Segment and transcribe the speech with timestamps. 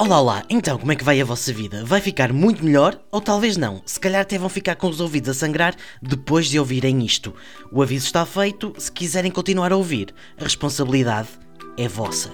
[0.00, 1.84] Olá, olá, então como é que vai a vossa vida?
[1.84, 3.82] Vai ficar muito melhor ou talvez não?
[3.84, 7.34] Se calhar até vão ficar com os ouvidos a sangrar depois de ouvirem isto.
[7.72, 11.30] O aviso está feito, se quiserem continuar a ouvir, a responsabilidade
[11.76, 12.30] é vossa.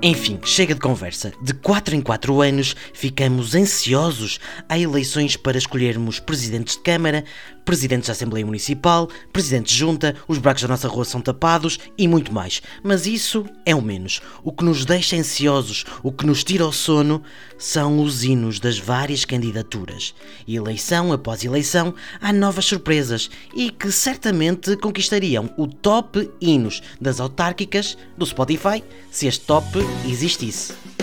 [0.00, 1.32] Enfim, chega de conversa.
[1.42, 4.38] De 4 em 4 anos ficamos ansiosos.
[4.68, 7.24] Há eleições para escolhermos presidentes de Câmara,
[7.66, 12.08] presidentes da Assembleia Municipal, presidentes de Junta, os buracos da nossa rua são tapados e
[12.08, 12.62] muito mais.
[12.82, 14.22] Mas isso é o menos.
[14.42, 17.22] O que nos deixa ansiosos, o que nos tira o sono,
[17.58, 20.14] são os hinos das várias candidaturas.
[20.46, 27.98] Eleição após eleição, há novas surpresas e que certamente conquistariam o top hinos das autárquicas
[28.16, 30.95] do Spotify se este top existisse.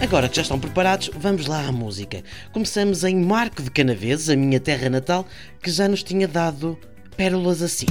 [0.00, 2.22] Agora que já estão preparados, vamos lá à música.
[2.52, 5.26] Começamos em Marco de Canaveses, a minha terra natal,
[5.60, 6.78] que já nos tinha dado
[7.16, 7.86] pérolas assim.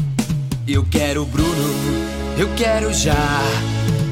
[0.66, 1.74] Eu quero Bruno,
[2.38, 3.42] eu quero já.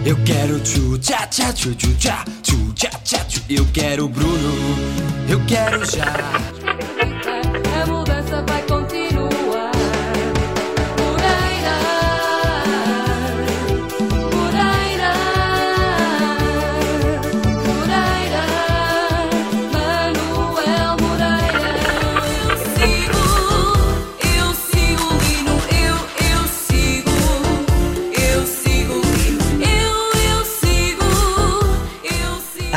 [0.06, 3.42] Eu quero tchu tchá tchá tchu tchu tchá tchu tchá tchá tchu.
[3.50, 4.54] Eu quero Bruno,
[5.30, 6.14] eu quero já.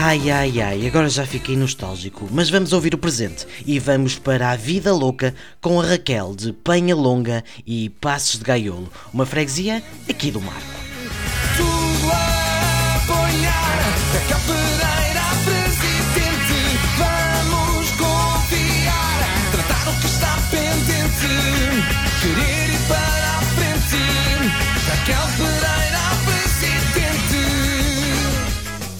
[0.00, 4.52] Ai ai ai, agora já fiquei nostálgico, mas vamos ouvir o presente e vamos para
[4.52, 9.82] a Vida Louca com a Raquel de Penha Longa e Passos de Gaiolo, uma freguesia
[10.08, 10.62] aqui do Marco.
[11.56, 14.67] Tudo a apoiar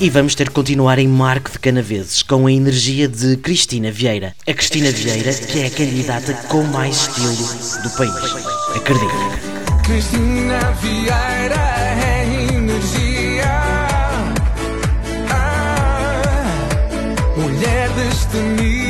[0.00, 4.32] E vamos ter que continuar em Marco de Canaveses com a energia de Cristina Vieira.
[4.46, 8.14] A Cristina Vieira, que é a candidata com mais estilo do país.
[8.76, 9.12] Acredito.
[9.84, 11.56] Cristina Vieira
[12.06, 13.44] é energia.
[15.30, 16.68] Ah,
[17.36, 18.87] mulher destemida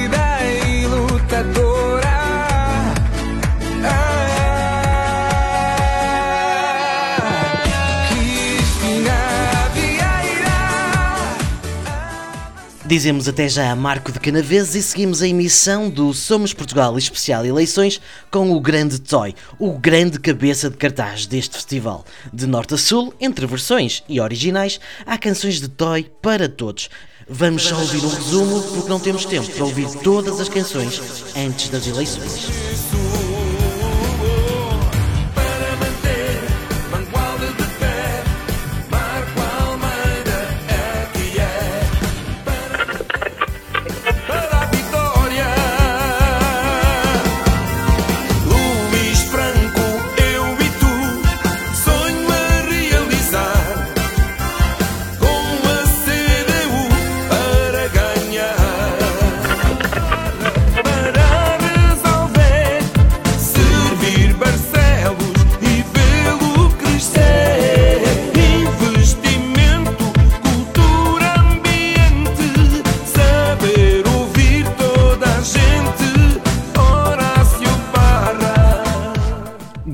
[12.89, 17.45] Dizemos até já a Marco de Canaveses e seguimos a emissão do Somos Portugal Especial
[17.45, 18.01] Eleições
[18.31, 22.03] com o grande Toy, o grande cabeça de cartaz deste festival.
[22.33, 26.89] De norte a sul, entre versões e originais, há canções de Toy para todos.
[27.29, 30.99] Vamos só ouvir um resumo porque não temos tempo para ouvir todas as canções
[31.37, 32.98] antes das eleições.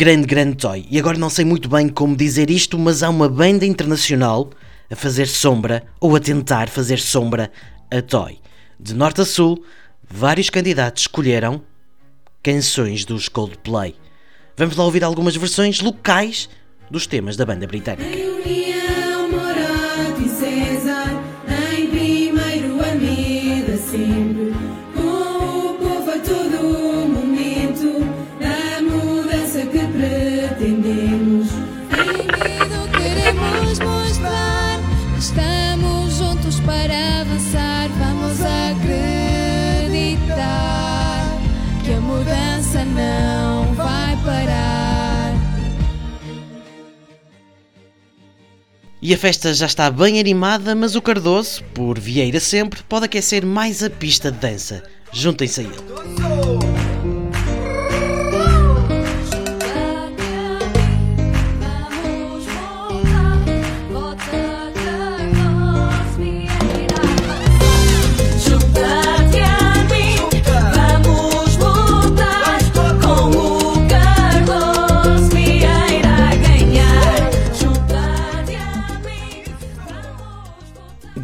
[0.05, 0.87] Grande, grande Toy.
[0.91, 4.51] E agora não sei muito bem como dizer isto, mas há uma banda internacional
[4.91, 7.51] a fazer sombra ou a tentar fazer sombra
[7.91, 8.39] a Toy.
[8.79, 9.65] De norte a sul,
[10.07, 11.63] vários candidatos escolheram
[12.43, 13.95] canções dos Coldplay.
[14.59, 16.51] Vamos lá ouvir algumas versões locais
[16.91, 18.05] dos temas da banda britânica.
[18.05, 18.75] União,
[42.83, 44.75] não vai parar
[49.07, 53.45] E a festa já está bem animada, mas o Cardoso, por Vieira sempre, pode aquecer
[53.45, 54.83] mais a pista de dança.
[55.13, 56.74] Juntem-se a ele.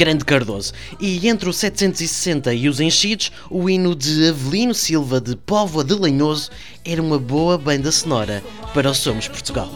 [0.01, 0.73] Grande Cardoso.
[0.99, 5.93] E entre o 760 e os enchidos, o hino de Avelino Silva de Póvoa de
[5.93, 6.51] Lanhoso
[6.87, 8.43] era uma boa banda sonora
[8.73, 9.69] para o Somos Portugal.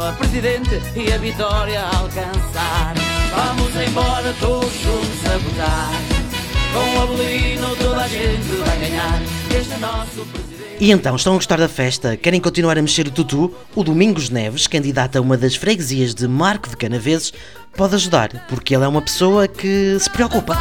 [0.00, 2.94] a presidente e a vitória a alcançar.
[3.36, 5.90] Vamos embora todos juntos a votar.
[6.72, 9.20] Com o toda a gente vai ganhar.
[9.54, 10.53] Este é nosso presidente.
[10.80, 12.16] E então, estão a gostar da festa?
[12.16, 13.54] Querem continuar a mexer o tutu?
[13.74, 17.32] O Domingos Neves, candidato a uma das freguesias de Marco de Canaveses,
[17.76, 20.56] pode ajudar, porque ele é uma pessoa que se preocupa.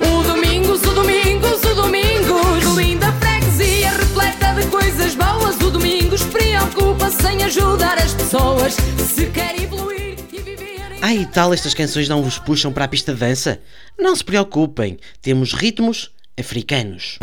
[0.00, 2.76] O Domingos, o Domingos, o Domingos.
[2.76, 5.56] Linda freguesia, repleta de coisas boas.
[5.60, 8.76] O Domingos preocupa-se em ajudar as pessoas.
[9.08, 12.84] Se quer evoluir e viver em Ah, e tal, estas canções não vos puxam para
[12.84, 13.60] a pista de dança?
[13.96, 17.18] Não se preocupem, temos ritmos africanos.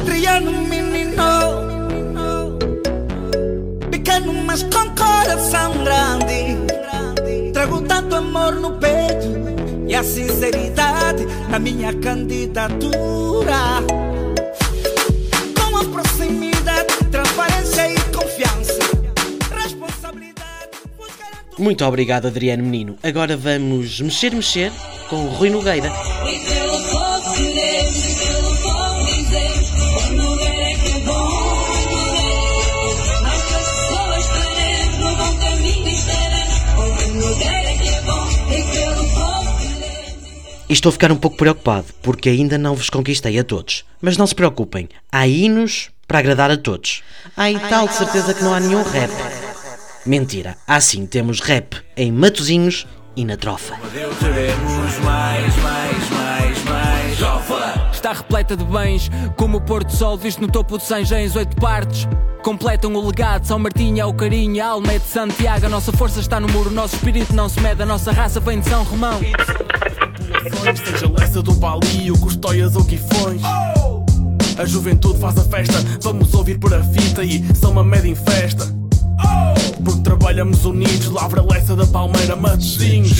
[0.00, 1.12] Adriano menino
[3.90, 7.52] Pequeno mas com coração grande.
[7.52, 9.28] Trago tanto amor no peito
[9.86, 13.84] E a sinceridade na minha candidatura.
[15.54, 18.78] Com a proximidade, transparência e confiança.
[19.54, 20.78] Responsabilidade
[21.58, 22.96] Muito obrigado, Adriano Menino.
[23.02, 24.72] Agora vamos mexer, mexer
[25.10, 25.92] com o Rui Nogueira.
[40.70, 43.84] E estou a ficar um pouco preocupado, porque ainda não vos conquistei a todos.
[44.00, 47.02] Mas não se preocupem, há hinos para agradar a todos.
[47.36, 49.10] Há e tal de certeza que não há nenhum rap.
[50.06, 52.86] Mentira, há sim, temos rap em Matozinhos
[53.16, 53.74] e na Trofa.
[55.02, 57.18] Mais, mais, mais, mais.
[57.18, 57.90] Jofa!
[57.92, 62.06] Está repleta de bens, como o Porto Sol visto no topo de Sanjens, oito partes.
[62.44, 65.66] Completam o legado, São Martinho é o carinho, a alma é de Santiago.
[65.66, 68.38] A nossa força está no muro, o nosso espírito não se mede, a nossa raça
[68.38, 69.20] vem de São Romão.
[70.42, 73.42] Seja Lessa do Balio, Custóias ou Guifões
[74.58, 78.14] A juventude faz a festa Vamos ouvir por a fita e são uma média em
[78.14, 78.66] festa
[79.84, 83.10] Porque trabalhamos unidos Lavra Lessa da Palmeira, Matosinhos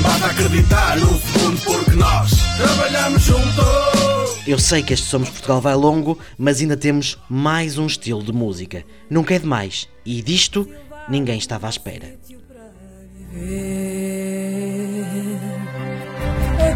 [0.00, 5.74] Basta acreditar no segundo porque nós Trabalhamos juntos Eu sei que este Somos Portugal vai
[5.74, 8.84] longo, mas ainda temos mais um estilo de música.
[9.10, 9.88] Nunca é demais.
[10.04, 10.68] E disto
[11.08, 12.14] ninguém estava à espera.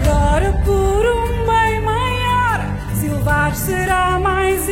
[0.00, 2.61] Agora por um bem maior,
[2.95, 4.69] silvar será mais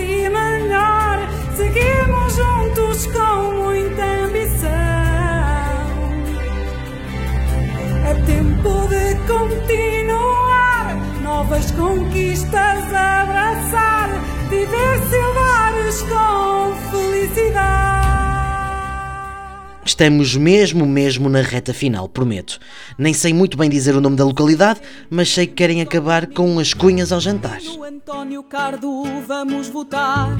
[19.97, 22.59] Estamos mesmo, mesmo na reta final, prometo.
[22.99, 24.79] Nem sei muito bem dizer o nome da localidade,
[25.09, 27.61] mas sei que querem acabar com as cunhas ao jantar.
[27.83, 30.37] António Cardo vamos votar.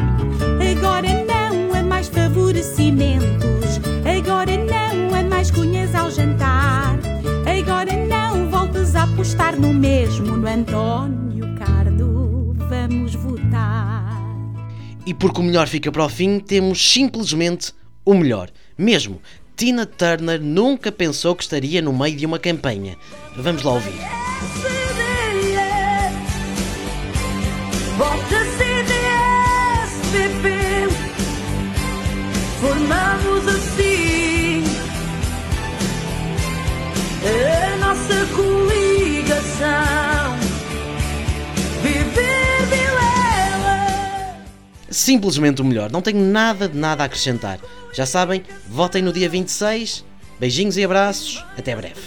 [0.61, 3.81] Agora não há mais favorecimentos.
[4.05, 6.99] Agora não há mais cunhas ao jantar.
[7.47, 10.37] Agora não voltes a apostar no mesmo.
[10.37, 14.21] No António Cardo vamos votar.
[15.07, 17.73] E porque o melhor fica para o fim, temos simplesmente
[18.05, 18.51] o melhor.
[18.79, 19.23] Mesmo,
[19.57, 22.99] Tina Turner nunca pensou que estaria no meio de uma campanha.
[23.35, 24.76] Vamos lá ouvir.
[44.97, 45.91] Simplesmente o melhor.
[45.93, 47.61] Não tenho nada de nada a acrescentar.
[47.93, 50.03] Já sabem, votem no dia 26.
[50.41, 51.45] Beijinhos e abraços.
[51.55, 52.01] Até breve.